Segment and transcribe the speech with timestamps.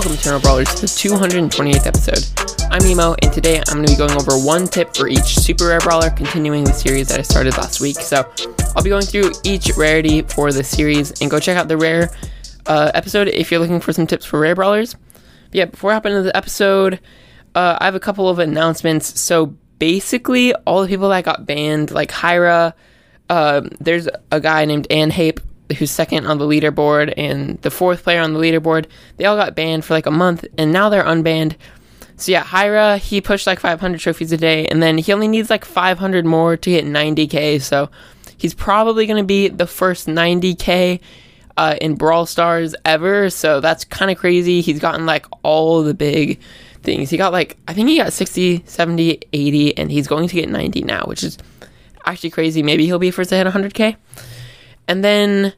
[0.00, 2.70] Welcome to Eternal Brawlers, the 228th episode.
[2.72, 5.68] I'm Nemo, and today I'm going to be going over one tip for each super
[5.68, 7.96] rare brawler, continuing the series that I started last week.
[7.96, 8.26] So
[8.74, 12.08] I'll be going through each rarity for the series, and go check out the rare
[12.64, 14.94] uh, episode if you're looking for some tips for rare brawlers.
[14.94, 15.22] But
[15.52, 16.98] yeah, before I hop into the episode,
[17.54, 19.20] uh, I have a couple of announcements.
[19.20, 22.72] So basically, all the people that got banned, like Hyra,
[23.28, 25.40] uh, there's a guy named Anhape
[25.74, 28.86] who's second on the leaderboard and the fourth player on the leaderboard.
[29.16, 31.56] They all got banned for like a month and now they're unbanned.
[32.16, 35.48] So yeah, Hyra, he pushed like 500 trophies a day and then he only needs
[35.48, 37.62] like 500 more to hit 90k.
[37.62, 37.90] So
[38.36, 41.00] he's probably going to be the first 90k
[41.56, 43.30] uh, in Brawl Stars ever.
[43.30, 44.60] So that's kind of crazy.
[44.60, 46.40] He's gotten like all the big
[46.82, 47.10] things.
[47.10, 50.48] He got like, I think he got 60, 70, 80, and he's going to get
[50.48, 51.38] 90 now, which is
[52.04, 52.62] actually crazy.
[52.62, 53.96] Maybe he'll be first to hit 100k.
[54.88, 55.52] And then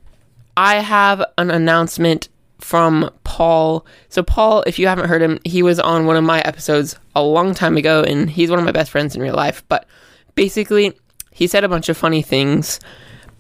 [0.57, 2.29] I have an announcement
[2.61, 3.87] from Paul.
[4.09, 7.23] So, Paul, if you haven't heard him, he was on one of my episodes a
[7.23, 9.65] long time ago, and he's one of my best friends in real life.
[9.69, 9.87] But
[10.35, 10.97] basically,
[11.31, 12.81] he said a bunch of funny things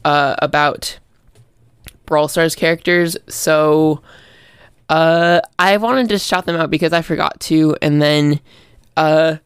[0.05, 0.99] uh, about
[2.07, 3.17] Brawl Stars characters.
[3.29, 4.03] So,
[4.89, 7.77] uh, I wanted to shout them out because I forgot to.
[7.81, 8.41] And then,
[8.97, 9.37] uh,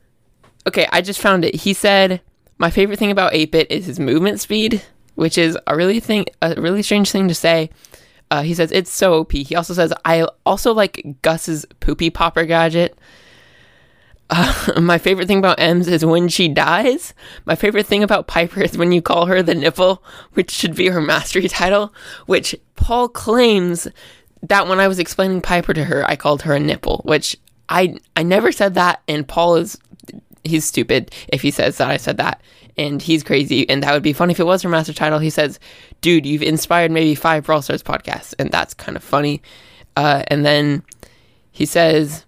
[0.67, 1.55] okay, I just found it.
[1.55, 2.21] He said,
[2.59, 4.83] My favorite thing about 8 Bit is his movement speed
[5.17, 7.71] which is a really thing, a really strange thing to say.
[8.31, 9.33] Uh, he says it's so OP.
[9.33, 12.97] He also says I also like Gus's poopy popper gadget.
[14.31, 17.15] Uh, my favorite thing about Emz is when she dies.
[17.45, 20.03] My favorite thing about Piper is when you call her the nipple,
[20.35, 21.95] which should be her mastery title.
[22.27, 23.89] Which Paul claims
[24.43, 27.37] that when I was explaining Piper to her, I called her a nipple, which
[27.69, 29.79] I I never said that, and Paul is
[30.45, 32.41] he's stupid if he says that I said that
[32.79, 33.69] and he's crazy.
[33.69, 35.19] And that would be funny if it was her master title.
[35.19, 35.59] He says,
[36.01, 39.43] "Dude, you've inspired maybe five Brawl Stars podcasts," and that's kind of funny.
[39.97, 40.83] Uh, and then
[41.53, 42.25] he says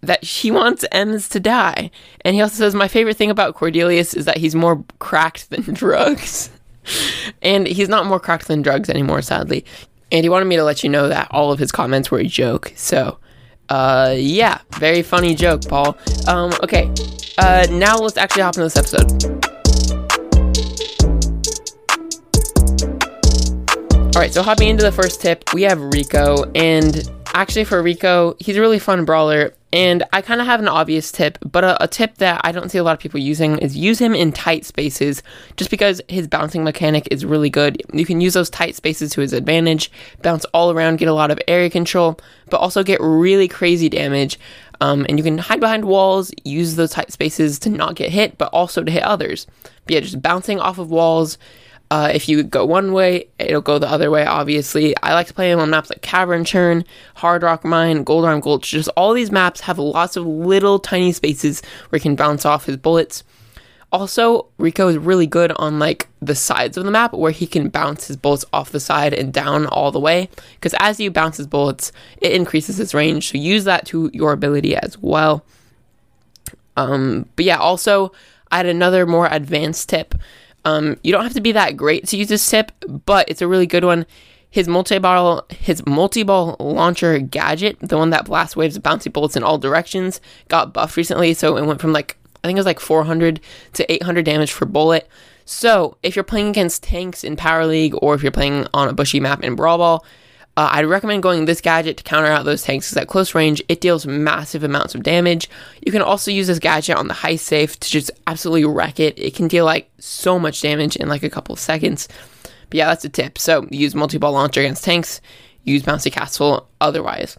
[0.00, 1.90] that she wants Emz to die,
[2.24, 5.62] and he also says, "My favorite thing about Cordelius is that he's more cracked than
[5.74, 6.50] drugs."
[7.42, 9.64] and he's not more cracked than drugs anymore, sadly.
[10.10, 12.24] And he wanted me to let you know that all of his comments were a
[12.26, 12.72] joke.
[12.76, 13.18] So,
[13.68, 15.96] uh, yeah, very funny joke, Paul.
[16.26, 16.92] Um, okay,
[17.42, 19.10] uh, now let's actually hop into this episode.
[24.14, 28.36] All right, so hopping into the first tip, we have Rico, and actually for Rico,
[28.38, 31.82] he's a really fun brawler, and I kind of have an obvious tip, but a,
[31.82, 34.30] a, tip that I don't see a lot of people using is use him in
[34.30, 35.22] tight spaces,
[35.56, 37.82] just because his bouncing mechanic is really good.
[37.92, 39.90] You can use those tight spaces to his advantage,
[40.20, 44.38] bounce all around, get a lot of area control, but also get really crazy damage.
[44.82, 48.36] Um, and you can hide behind walls, use those tight spaces to not get hit,
[48.36, 49.46] but also to hit others.
[49.84, 51.38] But yeah, just bouncing off of walls.
[51.92, 54.96] Uh, if you go one way, it'll go the other way, obviously.
[55.02, 56.86] I like to play them on maps like Cavern Churn,
[57.16, 58.70] Hard Rock Mine, Gold Arm Gulch.
[58.70, 61.60] Just all these maps have lots of little tiny spaces
[61.90, 63.24] where you can bounce off his bullets.
[63.92, 67.68] Also, Rico is really good on like the sides of the map where he can
[67.68, 70.30] bounce his bullets off the side and down all the way.
[70.54, 71.92] Because as you bounce his bullets,
[72.22, 73.30] it increases his range.
[73.30, 75.44] So use that to your ability as well.
[76.74, 78.12] Um, but yeah, also
[78.50, 80.14] I had another more advanced tip.
[80.64, 82.72] Um, you don't have to be that great to use this tip,
[83.04, 84.06] but it's a really good one.
[84.50, 89.42] His multi-ball, his multi-ball launcher gadget, the one that blasts waves of bouncy bullets in
[89.42, 91.32] all directions, got buffed recently.
[91.34, 93.40] So it went from like I think it was like 400
[93.74, 95.08] to 800 damage per bullet.
[95.44, 98.92] So if you're playing against tanks in Power League or if you're playing on a
[98.92, 100.04] bushy map in Brawl Ball,
[100.56, 103.62] uh, I'd recommend going this gadget to counter out those tanks because at close range
[103.68, 105.48] it deals massive amounts of damage.
[105.84, 109.18] You can also use this gadget on the high safe to just absolutely wreck it.
[109.18, 112.06] It can deal like so much damage in like a couple of seconds.
[112.42, 113.38] But yeah, that's a tip.
[113.38, 115.22] So use multi-ball launcher against tanks,
[115.64, 117.38] use bouncy castle otherwise.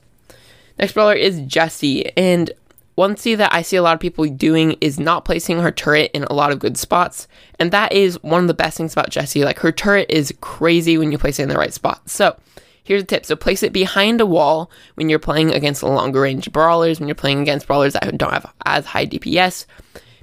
[0.79, 2.52] Next brawler is Jessie, and
[2.96, 6.09] one thing that I see a lot of people doing is not placing her turret
[6.16, 7.28] in a lot of good spots,
[7.59, 9.43] and that is one of the best things about Jessie.
[9.43, 12.09] Like her turret is crazy when you place it in the right spot.
[12.09, 12.35] So
[12.84, 16.52] here's a tip: so place it behind a wall when you're playing against longer range
[16.52, 19.66] brawlers, when you're playing against brawlers that don't have as high DPS,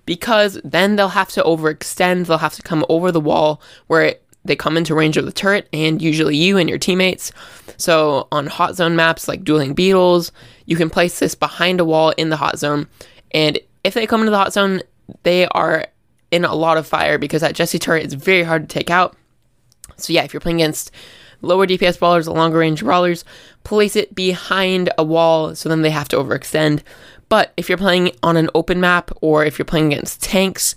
[0.07, 2.27] because then they'll have to overextend.
[2.27, 5.33] They'll have to come over the wall where it they come into range of the
[5.33, 7.33] turret and usually you and your teammates.
[7.77, 10.33] So on hot zone maps like dueling beetles,
[10.67, 12.87] you can place this behind a wall in the hot zone.
[13.33, 14.81] And if they come into the hot zone,
[15.23, 15.87] they are
[16.31, 19.17] in a lot of fire because that Jessie turret is very hard to take out.
[19.97, 20.91] So yeah, if you're playing against
[21.43, 23.25] lower DPS brawlers, longer range brawlers,
[23.65, 26.83] place it behind a wall so then they have to overextend.
[27.29, 30.75] But if you're playing on an open map or if you're playing against tanks,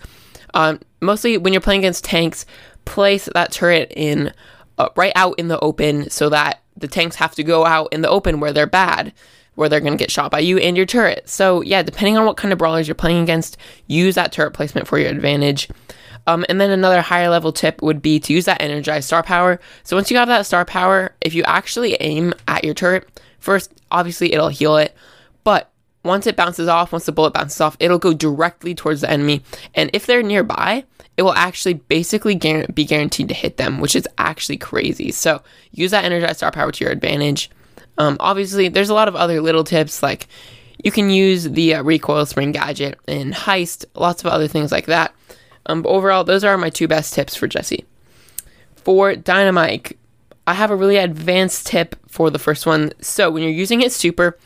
[0.54, 2.46] um, mostly when you're playing against tanks,
[2.86, 4.34] place that turret in
[4.78, 8.02] uh, right out in the open so that the tanks have to go out in
[8.02, 9.14] the open where they're bad,
[9.56, 11.30] where they're going to get shot by you and your turret.
[11.30, 13.58] So, yeah, depending on what kind of brawlers you're playing against,
[13.88, 15.70] use that turret placement for your advantage.
[16.26, 19.60] Um, and then another higher level tip would be to use that energized star power.
[19.84, 23.72] So once you have that star power, if you actually aim at your turret, first,
[23.92, 24.96] obviously it'll heal it,
[25.44, 25.70] but
[26.04, 29.42] once it bounces off, once the bullet bounces off, it'll go directly towards the enemy.
[29.74, 30.84] And if they're nearby,
[31.16, 32.36] it will actually basically
[32.74, 35.12] be guaranteed to hit them, which is actually crazy.
[35.12, 35.42] So
[35.72, 37.50] use that energized star power to your advantage.
[37.98, 40.28] Um, obviously, there's a lot of other little tips like
[40.84, 44.88] you can use the uh, recoil spring gadget in heist, lots of other things like
[44.88, 45.14] that.
[45.66, 47.86] Um, but overall, those are my two best tips for Jessie.
[48.76, 49.96] For Dynamike,
[50.46, 52.92] I have a really advanced tip for the first one.
[53.00, 54.38] So when you're using it super,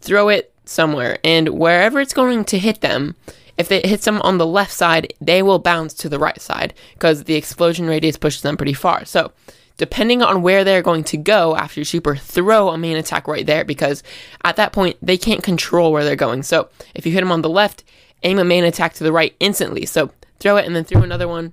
[0.00, 3.14] throw it somewhere, and wherever it's going to hit them,
[3.56, 6.74] if it hits them on the left side, they will bounce to the right side
[6.92, 9.04] because the explosion radius pushes them pretty far.
[9.06, 9.32] So,
[9.78, 13.46] depending on where they're going to go after your super, throw a main attack right
[13.46, 14.02] there because
[14.44, 16.42] at that point they can't control where they're going.
[16.42, 17.82] So, if you hit them on the left,
[18.22, 19.86] aim a main attack to the right instantly.
[19.86, 21.52] So, throw it and then throw another one.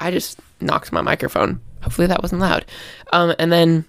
[0.00, 1.60] I just knocked my microphone.
[1.82, 2.64] Hopefully that wasn't loud.
[3.12, 3.84] Um, and then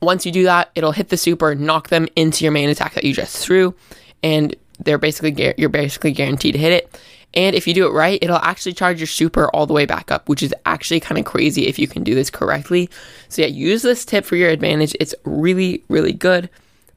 [0.00, 3.04] once you do that, it'll hit the super, knock them into your main attack that
[3.04, 3.74] you just threw,
[4.22, 7.00] and they're basically you're basically guaranteed to hit it.
[7.34, 10.10] And if you do it right, it'll actually charge your super all the way back
[10.10, 12.88] up, which is actually kind of crazy if you can do this correctly.
[13.28, 14.96] So yeah, use this tip for your advantage.
[14.98, 16.48] It's really, really good.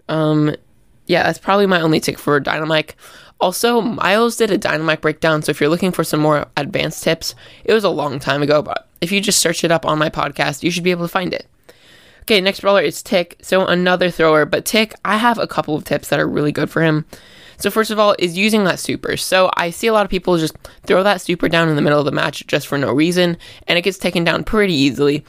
[0.08, 0.56] Um,
[1.08, 2.92] yeah, that's probably my only tip for Dynamike.
[3.40, 7.34] Also, Miles did a Dynamike breakdown, so if you're looking for some more advanced tips,
[7.66, 10.10] it was a long time ago, but if you just search it up on my
[10.10, 11.48] podcast, you should be able to find it.
[12.22, 13.38] Okay, next brawler is Tick.
[13.42, 16.70] So another thrower, but Tick, I have a couple of tips that are really good
[16.70, 17.06] for him.
[17.58, 19.18] So first of all, is using that super.
[19.18, 20.56] So I see a lot of people just
[20.86, 23.38] throw that super down in the middle of the match just for no reason,
[23.68, 25.26] and it gets taken down pretty easily.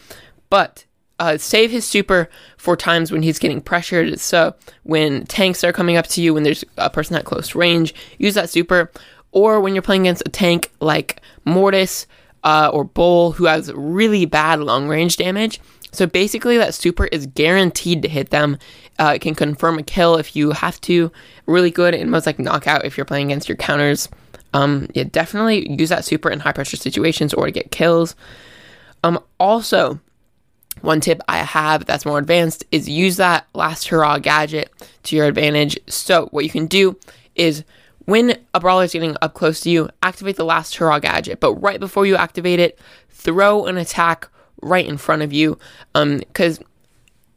[0.50, 0.84] But
[1.22, 4.18] uh, save his super for times when he's getting pressured.
[4.18, 7.94] So when tanks are coming up to you, when there's a person at close range,
[8.18, 8.90] use that super.
[9.30, 12.06] Or when you're playing against a tank like Mortis
[12.42, 15.60] uh, or Bull, who has really bad long range damage,
[15.92, 18.56] so basically, that super is guaranteed to hit them.
[18.98, 21.12] Uh, it can confirm a kill if you have to.
[21.44, 24.08] Really good and most like knockout if you're playing against your counters.
[24.54, 28.16] Um, yeah, definitely use that super in high pressure situations or to get kills.
[29.04, 30.00] Um, also,
[30.80, 34.70] one tip I have that's more advanced is use that last hurrah gadget
[35.04, 35.78] to your advantage.
[35.88, 36.98] So what you can do
[37.34, 37.64] is
[38.06, 41.40] when a brawler is getting up close to you, activate the last hurrah gadget.
[41.40, 42.78] But right before you activate it,
[43.10, 44.28] throw an attack
[44.60, 45.58] right in front of you.
[45.94, 46.66] Because um,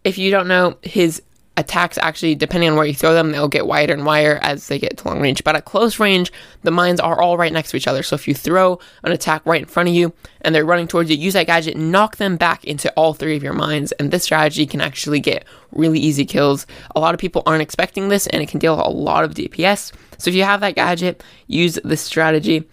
[0.04, 1.22] if you don't know, his
[1.58, 4.78] attacks actually, depending on where you throw them, they'll get wider and wider as they
[4.78, 5.44] get to long range.
[5.44, 6.32] But at close range,
[6.64, 8.04] the mines are all right next to each other.
[8.04, 11.10] So if you throw an attack right in front of you and they're running towards
[11.10, 13.92] you, use that gadget, knock them back into all three of your mines.
[13.94, 16.68] And this strategy can actually get really easy kills.
[16.96, 19.94] A lot of people aren't expecting this and it can deal a lot of DPS.
[20.18, 22.68] So if you have that gadget, use this strategy.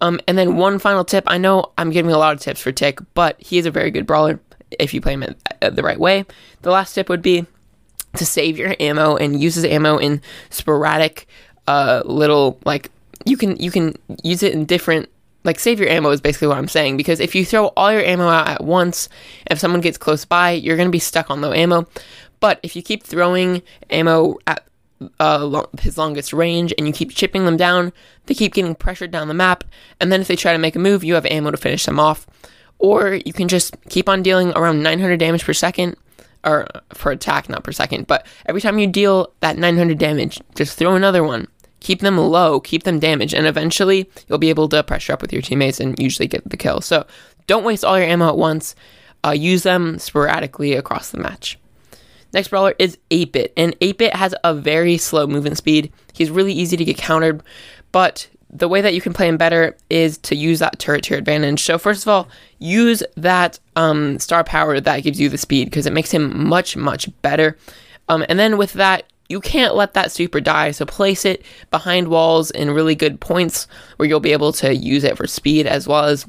[0.00, 1.24] Um, and then one final tip.
[1.26, 3.90] I know I'm giving a lot of tips for Tick, but he is a very
[3.90, 4.40] good brawler
[4.78, 5.24] if you play him
[5.60, 6.26] the right way.
[6.62, 7.46] The last tip would be
[8.16, 10.20] to save your ammo and uses ammo in
[10.50, 11.26] sporadic
[11.66, 12.90] uh, little like
[13.24, 15.08] you can you can use it in different
[15.46, 18.02] like save your ammo is basically what I'm saying because if you throw all your
[18.02, 19.08] ammo out at once,
[19.48, 21.86] if someone gets close by, you're gonna be stuck on low ammo.
[22.40, 24.64] But if you keep throwing ammo at
[25.20, 27.92] uh, his longest range and you keep chipping them down,
[28.26, 29.64] they keep getting pressured down the map,
[30.00, 32.00] and then if they try to make a move, you have ammo to finish them
[32.00, 32.26] off.
[32.78, 35.96] Or you can just keep on dealing around 900 damage per second,
[36.46, 40.78] or per attack, not per second, but every time you deal that 900 damage, just
[40.78, 41.48] throw another one.
[41.80, 45.32] Keep them low, keep them damaged, and eventually you'll be able to pressure up with
[45.32, 46.80] your teammates and usually get the kill.
[46.80, 47.06] So
[47.46, 48.74] don't waste all your ammo at once.
[49.24, 51.58] Uh, use them sporadically across the match.
[52.32, 55.92] Next brawler is 8-Bit, and 8-Bit has a very slow movement speed.
[56.12, 57.42] He's really easy to get countered,
[57.92, 61.10] but the way that you can play him better is to use that turret to
[61.10, 61.62] your advantage.
[61.62, 65.86] So first of all, use that um, star power that gives you the speed because
[65.86, 67.56] it makes him much, much better.
[68.08, 70.70] Um, and then with that, you can't let that super die.
[70.70, 75.04] So place it behind walls in really good points where you'll be able to use
[75.04, 76.26] it for speed as well as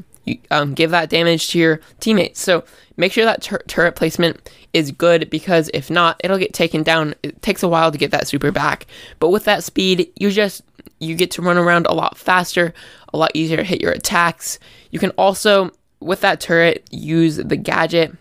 [0.52, 2.42] um, give that damage to your teammates.
[2.42, 2.64] So
[2.98, 7.16] make sure that tur- turret placement is good because if not, it'll get taken down.
[7.24, 8.88] It takes a while to get that super back.
[9.20, 10.64] But with that speed, you just
[11.00, 12.74] you get to run around a lot faster,
[13.14, 14.60] a lot easier to hit your attacks.
[14.92, 18.16] You can also with that turret use the gadget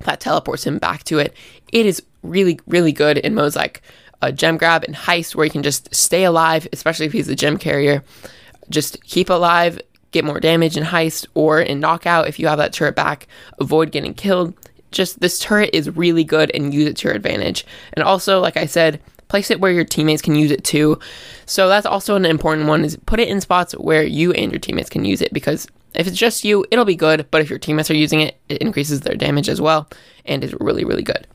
[0.00, 1.34] that teleports him back to it.
[1.72, 3.82] It is really really good in modes like
[4.22, 7.36] a gem grab and heist where you can just stay alive, especially if he's a
[7.36, 8.02] gem carrier.
[8.70, 9.78] Just keep alive,
[10.12, 13.26] get more damage in heist or in knockout if you have that turret back,
[13.58, 14.54] avoid getting killed.
[14.92, 17.66] Just this turret is really good and use it to your advantage.
[17.92, 19.00] And also, like I said,
[19.34, 20.96] place it where your teammates can use it too.
[21.44, 24.60] So that's also an important one is put it in spots where you and your
[24.60, 27.58] teammates can use it because if it's just you, it'll be good, but if your
[27.58, 29.88] teammates are using it, it increases their damage as well
[30.24, 31.26] and is really really good.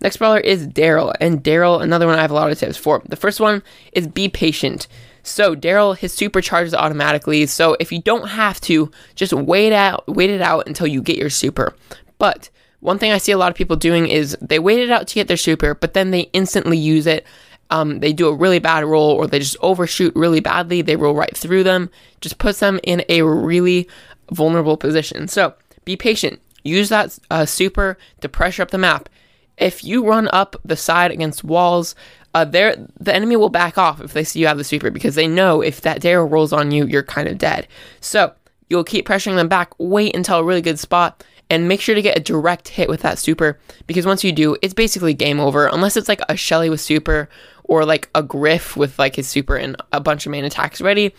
[0.00, 3.02] Next brawler is Daryl, and Daryl, another one I have a lot of tips for.
[3.06, 3.62] The first one
[3.92, 4.88] is be patient.
[5.22, 7.44] So Daryl, his super charges automatically.
[7.44, 11.18] So if you don't have to, just wait out, wait it out until you get
[11.18, 11.76] your super.
[12.16, 12.48] But
[12.80, 15.14] one thing I see a lot of people doing is they wait it out to
[15.14, 17.26] get their super, but then they instantly use it.
[17.70, 20.82] Um, they do a really bad roll, or they just overshoot really badly.
[20.82, 23.88] They roll right through them, just puts them in a really
[24.32, 25.28] vulnerable position.
[25.28, 26.40] So be patient.
[26.64, 29.08] Use that uh, super to pressure up the map.
[29.56, 31.94] If you run up the side against walls,
[32.34, 35.28] uh, the enemy will back off if they see you have the super because they
[35.28, 37.68] know if that Daryl rolls on you, you're kind of dead.
[38.00, 38.32] So
[38.68, 39.72] you'll keep pressuring them back.
[39.78, 43.02] Wait until a really good spot and make sure to get a direct hit with
[43.02, 46.70] that super because once you do, it's basically game over unless it's like a Shelly
[46.70, 47.28] with super
[47.64, 51.14] or like a Griff with like his super and a bunch of main attacks ready.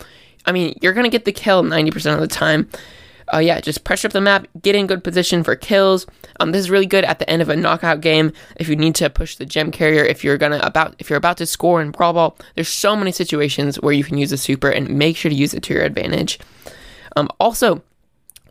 [0.46, 2.70] I mean, you're gonna get the kill 90% of the time
[3.34, 6.06] uh, yeah, just pressure up the map, get in good position for kills.
[6.40, 8.96] Um, this is really good at the end of a knockout game if you need
[8.96, 10.04] to push the gem carrier.
[10.04, 13.12] If you're gonna about if you're about to score in brawl ball, there's so many
[13.12, 15.84] situations where you can use a super and make sure to use it to your
[15.84, 16.40] advantage.
[17.16, 17.82] Um, also,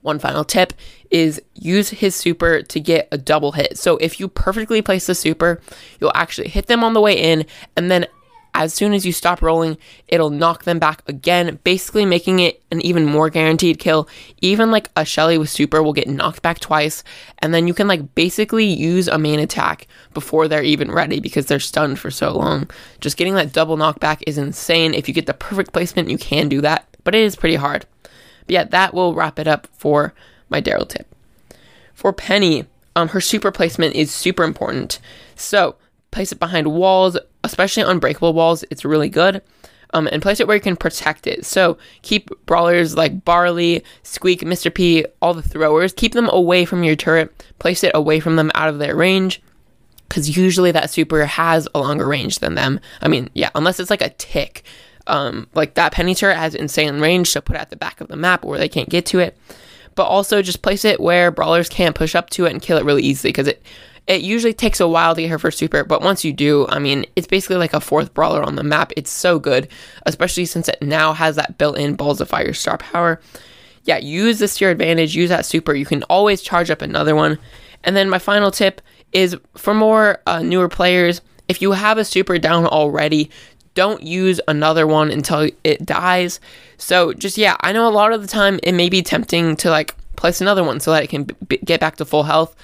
[0.02, 0.72] one final tip
[1.10, 3.78] is use his super to get a double hit.
[3.78, 5.60] So if you perfectly place the super,
[6.00, 8.06] you'll actually hit them on the way in and then
[8.54, 9.78] as soon as you stop rolling,
[10.08, 14.08] it'll knock them back again, basically making it an even more guaranteed kill.
[14.40, 17.04] Even like a Shelly with super will get knocked back twice,
[17.38, 21.46] and then you can like basically use a main attack before they're even ready because
[21.46, 22.68] they're stunned for so long.
[23.00, 24.94] Just getting that double knockback is insane.
[24.94, 27.86] If you get the perfect placement, you can do that, but it is pretty hard.
[28.50, 30.12] But yeah, that will wrap it up for
[30.48, 31.06] my Daryl tip.
[31.94, 32.64] For Penny,
[32.96, 34.98] um, her super placement is super important.
[35.36, 35.76] So
[36.10, 38.64] place it behind walls, especially unbreakable walls.
[38.68, 39.40] It's really good.
[39.94, 41.46] Um, and place it where you can protect it.
[41.46, 44.74] So keep brawlers like Barley, Squeak, Mr.
[44.74, 47.32] P, all the throwers, keep them away from your turret.
[47.60, 49.40] Place it away from them out of their range.
[50.08, 52.80] Because usually that super has a longer range than them.
[53.00, 54.64] I mean, yeah, unless it's like a tick.
[55.10, 58.08] Um, like that penny turret has insane range, so put it at the back of
[58.08, 59.36] the map where they can't get to it.
[59.96, 62.84] But also just place it where brawlers can't push up to it and kill it
[62.84, 63.62] really easily because it
[64.06, 66.78] it usually takes a while to get her first super, but once you do, I
[66.78, 68.92] mean, it's basically like a fourth brawler on the map.
[68.96, 69.68] It's so good,
[70.06, 73.20] especially since it now has that built in Balls of Fire star power.
[73.84, 75.74] Yeah, use this to your advantage, use that super.
[75.74, 77.38] You can always charge up another one.
[77.84, 78.80] And then my final tip
[79.12, 83.30] is for more uh, newer players, if you have a super down already,
[83.74, 86.40] don't use another one until it dies.
[86.78, 89.70] So just yeah, I know a lot of the time it may be tempting to
[89.70, 92.54] like place another one so that it can b- get back to full health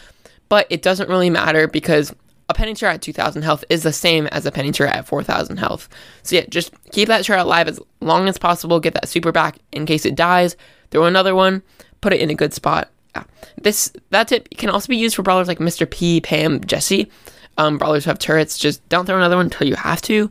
[0.48, 2.14] but it doesn't really matter because
[2.48, 5.56] a penny turret at 2000 health is the same as a penny turret at 4000
[5.56, 5.88] health.
[6.22, 9.58] So yeah, just keep that turret alive as long as possible, get that super back
[9.72, 10.56] in case it dies,
[10.90, 11.62] throw another one,
[12.00, 12.90] put it in a good spot.
[13.16, 13.24] Yeah.
[13.60, 15.90] This that tip can also be used for brawlers like Mr.
[15.90, 17.10] P, Pam, Jessie.
[17.58, 20.30] Um, brawlers who have turrets, just don't throw another one until you have to,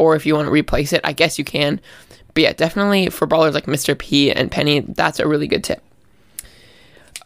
[0.00, 1.78] or if you want to replace it, I guess you can.
[2.32, 3.96] But yeah, definitely for brawlers like Mr.
[3.96, 5.82] P and Penny, that's a really good tip.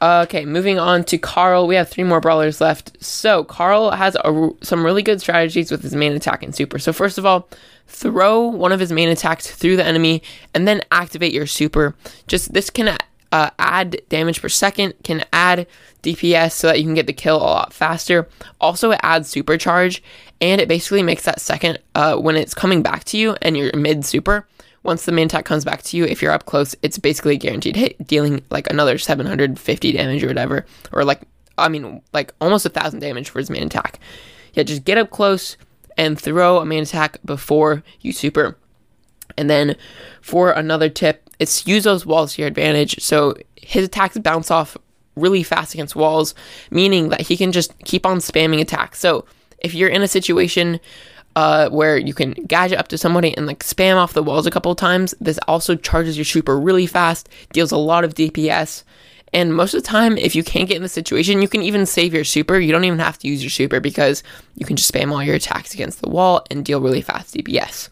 [0.02, 1.68] Okay, moving on to Carl.
[1.68, 3.02] We have three more brawlers left.
[3.02, 6.80] So, Carl has a, some really good strategies with his main attack and super.
[6.80, 7.48] So, first of all,
[7.86, 10.20] throw one of his main attacks through the enemy
[10.52, 11.94] and then activate your super.
[12.26, 12.98] Just this can
[13.34, 15.66] uh, add damage per second, can add
[16.04, 18.28] DPS so that you can get the kill a lot faster.
[18.60, 20.00] Also, it adds supercharge
[20.40, 23.74] and it basically makes that second uh, when it's coming back to you and you're
[23.74, 24.46] mid super
[24.84, 27.74] once the main attack comes back to you, if you're up close, it's basically guaranteed
[27.74, 31.22] hit, dealing like another 750 damage or whatever, or like
[31.56, 33.98] I mean like almost a thousand damage for his main attack.
[34.52, 35.56] Yeah, just get up close
[35.96, 38.56] and throw a main attack before you super.
[39.36, 39.76] And then
[40.20, 43.02] for another tip, it's use those walls to your advantage.
[43.02, 44.76] So his attacks bounce off
[45.16, 46.34] really fast against walls,
[46.70, 48.98] meaning that he can just keep on spamming attacks.
[48.98, 49.24] So
[49.58, 50.80] if you're in a situation
[51.36, 54.50] uh, where you can gadget up to somebody and like spam off the walls a
[54.50, 55.14] couple of times.
[55.20, 58.84] This also charges your super really fast, deals a lot of DPS.
[59.32, 61.86] And most of the time, if you can't get in the situation, you can even
[61.86, 62.56] save your super.
[62.56, 64.22] You don't even have to use your super because
[64.54, 67.88] you can just spam all your attacks against the wall and deal really fast DPS.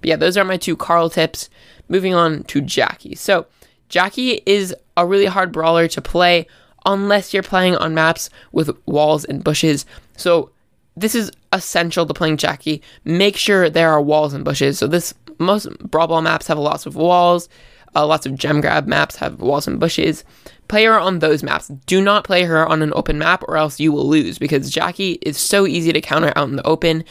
[0.00, 1.50] But yeah, those are my two Carl tips.
[1.90, 3.14] Moving on to Jackie.
[3.14, 3.46] So,
[3.90, 6.46] Jackie is a really hard brawler to play
[6.86, 9.84] unless you're playing on maps with walls and bushes.
[10.16, 10.50] So,
[10.96, 12.82] this is essential to playing Jackie.
[13.04, 14.78] Make sure there are walls and bushes.
[14.78, 17.48] So this most Brawl Ball maps have lots of walls.
[17.94, 20.24] Uh, lots of gem grab maps have walls and bushes.
[20.68, 21.68] Play her on those maps.
[21.86, 25.18] Do not play her on an open map or else you will lose because Jackie
[25.22, 27.02] is so easy to counter out in the open.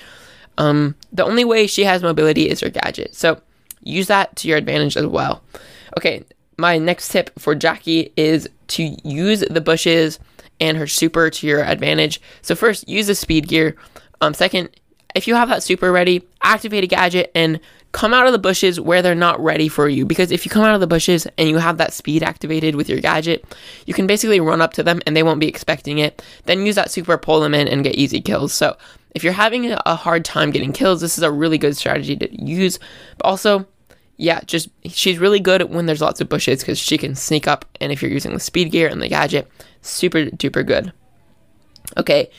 [0.58, 3.16] Um, the only way she has mobility is her gadget.
[3.16, 3.42] So
[3.82, 5.44] use that to your advantage as well.
[5.98, 6.24] Okay,
[6.58, 10.20] my next tip for Jackie is to use the bushes
[10.60, 12.22] and her super to your advantage.
[12.42, 13.76] So first, use the speed gear.
[14.22, 14.70] Um, second,
[15.16, 17.60] if you have that super ready, activate a gadget and
[17.92, 20.06] come out of the bushes where they're not ready for you.
[20.06, 22.90] Because if you come out of the bushes and you have that speed activated with
[22.90, 23.44] your gadget,
[23.86, 26.24] you can basically run up to them and they won't be expecting it.
[26.46, 28.54] Then use that super, pull them in, and get easy kills.
[28.54, 28.78] So
[29.16, 32.46] if you're having a hard time getting kills, this is a really good strategy to
[32.46, 32.80] use.
[33.18, 33.66] But also,
[34.18, 37.66] yeah, just she's really good when there's lots of bushes because she can sneak up.
[37.82, 39.50] And if you're using the speed gear and the gadget,
[39.82, 40.94] super duper good.
[41.98, 42.30] Okay.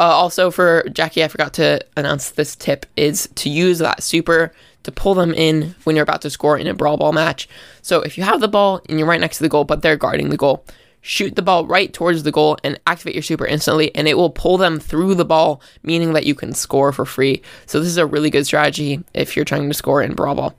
[0.00, 4.52] Uh, also for Jackie, I forgot to announce this tip is to use that super
[4.84, 7.48] to pull them in when you're about to score in a brawl ball match.
[7.82, 9.96] So if you have the ball and you're right next to the goal, but they're
[9.96, 10.64] guarding the goal,
[11.08, 14.28] shoot the ball right towards the goal and activate your super instantly, and it will
[14.28, 17.40] pull them through the ball, meaning that you can score for free.
[17.64, 20.54] So this is a really good strategy if you're trying to score in brawl ball.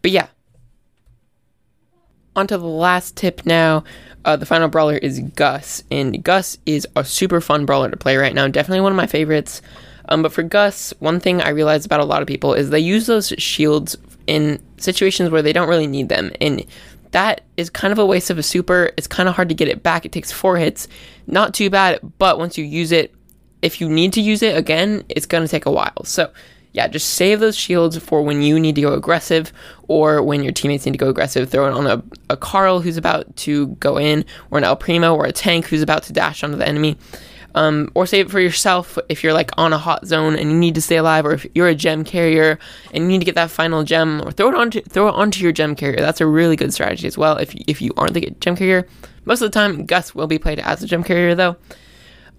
[0.00, 0.28] But yeah.
[2.36, 3.82] On to the last tip now.
[4.24, 8.16] Uh, the final brawler is Gus, and Gus is a super fun brawler to play
[8.16, 8.46] right now.
[8.46, 9.60] Definitely one of my favorites.
[10.08, 12.78] Um, but for Gus, one thing I realized about a lot of people is they
[12.78, 13.96] use those shields
[14.28, 16.30] in situations where they don't really need them.
[16.40, 16.64] And
[17.12, 18.90] that is kind of a waste of a super.
[18.96, 20.04] It's kind of hard to get it back.
[20.04, 20.88] It takes four hits.
[21.26, 23.14] Not too bad, but once you use it,
[23.62, 26.04] if you need to use it again, it's going to take a while.
[26.04, 26.32] So,
[26.72, 29.52] yeah, just save those shields for when you need to go aggressive
[29.88, 31.50] or when your teammates need to go aggressive.
[31.50, 35.14] Throw it on a, a Carl who's about to go in, or an El Primo,
[35.14, 36.96] or a tank who's about to dash onto the enemy.
[37.54, 40.56] Um, or save it for yourself if you're like on a hot zone and you
[40.56, 42.58] need to stay alive, or if you're a gem carrier
[42.92, 45.42] and you need to get that final gem, or throw it onto throw it onto
[45.42, 45.98] your gem carrier.
[45.98, 47.36] That's a really good strategy as well.
[47.36, 48.86] If if you aren't the gem carrier,
[49.24, 51.56] most of the time Gus will be played as a gem carrier though.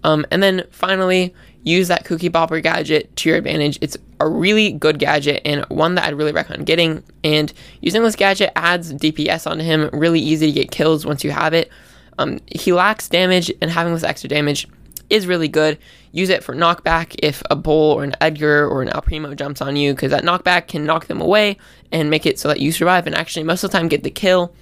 [0.04, 3.78] Um, and then finally, use that Kooky Popper gadget to your advantage.
[3.80, 7.02] It's a really good gadget and one that I'd really recommend getting.
[7.22, 9.88] And using this gadget adds DPS onto him.
[9.92, 11.70] Really easy to get kills once you have it.
[12.18, 14.68] Um, he lacks damage, and having this extra damage
[15.12, 15.78] is really good.
[16.10, 19.60] Use it for knockback if a Bull or an Edgar or an El Primo jumps
[19.60, 21.58] on you, because that knockback can knock them away
[21.92, 24.10] and make it so that you survive and actually most of the time get the
[24.10, 24.54] kill.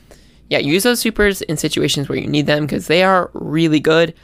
[0.49, 4.15] Yeah, use those supers in situations where you need them because they are really good.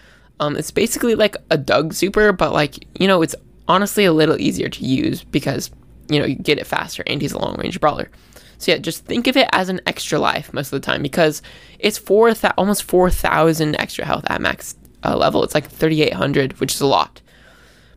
[0.41, 3.37] Um, it's basically like a Doug super, but like you know, it's
[3.69, 5.71] honestly a little easier to use because
[6.09, 8.11] you know you get it faster and he's a long range brawler.
[8.59, 11.43] So yeah, just think of it as an extra life most of the time because
[11.79, 14.75] it's four th- almost four thousand extra health at max
[15.07, 15.43] uh, level.
[15.45, 17.21] It's like 3,800, which is a lot.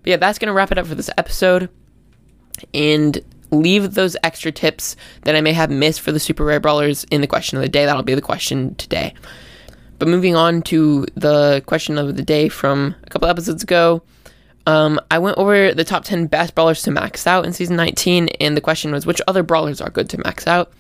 [0.04, 1.70] But yeah, that's going to wrap it up for this episode.
[2.74, 3.20] And
[3.52, 7.22] leave those extra tips that I may have missed for the super rare brawlers in
[7.22, 7.86] the question of the day.
[7.86, 9.14] That'll be the question today.
[9.98, 14.02] But moving on to the question of the day from a couple episodes ago,
[14.66, 18.30] um, I went over the top 10 best brawlers to max out in season 19,
[18.40, 20.72] and the question was which other brawlers are good to max out?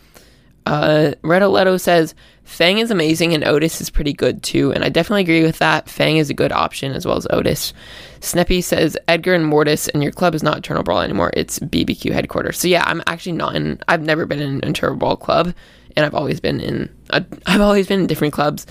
[0.69, 5.23] Uh, Redoletto says Fang is amazing and Otis is pretty good too, and I definitely
[5.23, 5.89] agree with that.
[5.89, 7.73] Fang is a good option as well as Otis.
[8.19, 11.31] Snippy says Edgar and Mortis, and your club is not Eternal Brawl anymore.
[11.33, 12.59] It's BBQ headquarters.
[12.59, 13.79] So yeah, I'm actually not in.
[13.87, 15.55] I've never been in an Eternal Brawl club,
[15.97, 16.95] and I've always been in.
[17.11, 18.67] i I've always been in different clubs,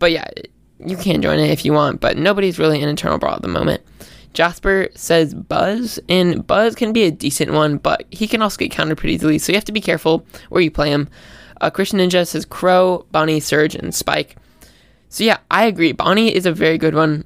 [0.00, 0.26] but yeah,
[0.84, 2.00] you can join it if you want.
[2.00, 3.82] But nobody's really in Eternal Brawl at the moment.
[4.36, 8.72] Jasper says Buzz, and Buzz can be a decent one, but he can also get
[8.72, 11.08] countered pretty easily, so you have to be careful where you play him.
[11.60, 14.36] Uh, Christian Ninja says Crow, Bonnie, Surge, and Spike.
[15.08, 15.92] So yeah, I agree.
[15.92, 17.24] Bonnie is a very good one.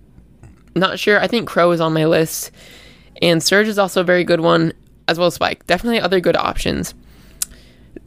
[0.75, 1.21] Not sure.
[1.21, 2.51] I think Crow is on my list,
[3.21, 4.73] and Surge is also a very good one,
[5.09, 5.66] as well as Spike.
[5.66, 6.95] Definitely other good options.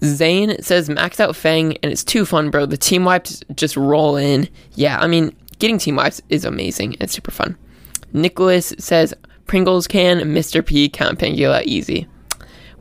[0.04, 2.66] Zane says max out Fang, and it's too fun, bro.
[2.66, 4.50] The team wipes just roll in.
[4.76, 6.96] Yeah, I mean, getting team wipes is amazing.
[7.00, 7.58] It's super fun.
[8.14, 9.14] Nicholas says
[9.46, 10.66] Pringles can, Mr.
[10.66, 12.08] P, Count Pangula, easy.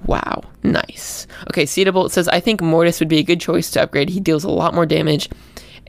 [0.07, 1.27] Wow, nice.
[1.49, 4.09] Okay, Cedarbolt says, I think Mortis would be a good choice to upgrade.
[4.09, 5.29] He deals a lot more damage,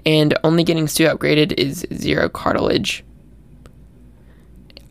[0.06, 3.04] and only getting Stu upgraded is zero cartilage.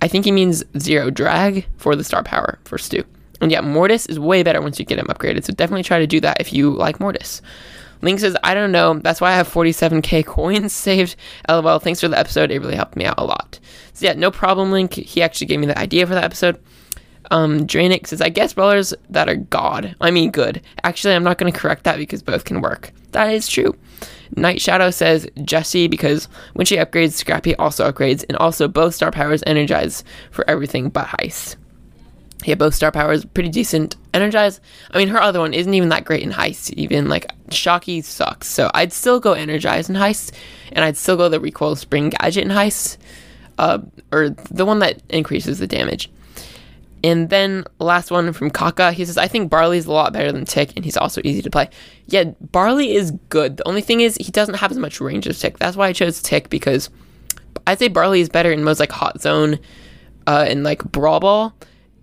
[0.00, 3.04] I think he means zero drag for the star power for Stu.
[3.40, 6.06] And yeah, Mortis is way better once you get him upgraded, so definitely try to
[6.06, 7.42] do that if you like Mortis.
[8.00, 8.98] Link says, I don't know.
[8.98, 11.14] That's why I have 47k coins saved.
[11.48, 12.50] LOL, thanks for the episode.
[12.50, 13.60] It really helped me out a lot.
[13.94, 14.94] So yeah, no problem, Link.
[14.94, 16.60] He actually gave me the idea for that episode.
[17.32, 19.96] Um, Draenix says, I guess brawlers that are god.
[20.02, 20.60] I mean good.
[20.84, 22.92] Actually, I'm not going to correct that because both can work.
[23.12, 23.74] That is true.
[24.36, 29.10] Night Shadow says Jessie because when she upgrades, Scrappy also upgrades, and also both star
[29.10, 31.56] powers energize for everything but heist.
[32.44, 33.96] Yeah, both star powers pretty decent.
[34.12, 34.60] Energize.
[34.90, 36.70] I mean, her other one isn't even that great in heist.
[36.74, 38.46] Even like Shocky sucks.
[38.46, 40.34] So I'd still go energize in heist,
[40.72, 42.98] and I'd still go the recoil spring gadget in heist,
[43.56, 43.78] uh,
[44.10, 46.10] or the one that increases the damage.
[47.04, 48.92] And then last one from Kaka.
[48.92, 51.50] He says, I think Barley's a lot better than Tick, and he's also easy to
[51.50, 51.68] play.
[52.06, 53.56] Yeah, Barley is good.
[53.56, 55.58] The only thing is he doesn't have as much range as Tick.
[55.58, 56.90] That's why I chose Tick because
[57.66, 59.58] I'd say Barley is better in modes like Hot Zone,
[60.26, 61.54] uh, and like Brawl Ball,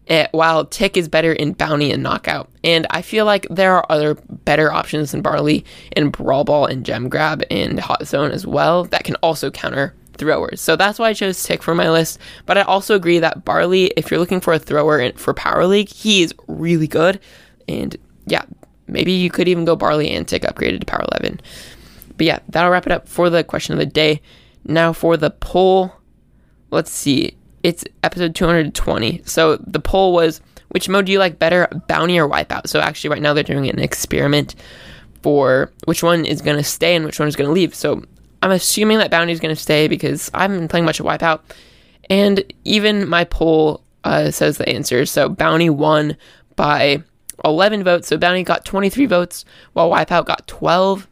[0.08, 2.50] eh, while Tick is better in Bounty and Knockout.
[2.64, 6.86] And I feel like there are other better options than Barley in Brawl Ball and
[6.86, 10.62] Gem Grab and Hot Zone as well that can also counter throwers.
[10.62, 12.19] So that's why I chose Tick for my list.
[12.45, 15.89] But I also agree that Barley, if you're looking for a thrower for Power League,
[15.89, 17.19] he is really good.
[17.67, 17.95] And
[18.27, 18.43] yeah,
[18.88, 21.41] maybe you could even go Barley and Tick upgraded to Power 11.
[22.17, 24.21] But yeah, that'll wrap it up for the question of the day.
[24.65, 25.93] Now for the poll,
[26.69, 27.36] let's see.
[27.63, 29.23] It's episode 220.
[29.25, 32.67] So the poll was which mode do you like better, Bounty or Wipeout?
[32.67, 34.55] So actually, right now they're doing an experiment
[35.21, 37.75] for which one is going to stay and which one is going to leave.
[37.75, 38.03] So
[38.41, 41.06] I'm assuming that Bounty is going to stay because I haven't been playing much of
[41.06, 41.41] Wipeout.
[42.10, 45.12] And even my poll uh, says the answers.
[45.12, 46.17] So Bounty won
[46.56, 47.04] by
[47.43, 48.08] 11 votes.
[48.08, 51.08] So Bounty got 23 votes, while Wipeout got 12.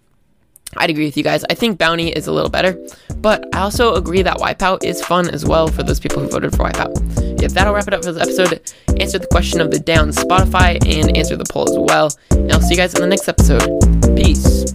[0.75, 1.45] I'd agree with you guys.
[1.49, 2.77] I think Bounty is a little better,
[3.17, 6.51] but I also agree that Wipeout is fun as well for those people who voted
[6.51, 7.41] for Wipeout.
[7.41, 8.73] If that'll wrap it up for this episode.
[8.99, 12.11] Answer the question of the down Spotify and answer the poll as well.
[12.31, 13.63] And I'll see you guys in the next episode.
[14.17, 14.73] Peace.